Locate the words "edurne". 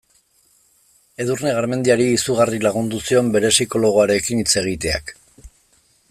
1.25-1.51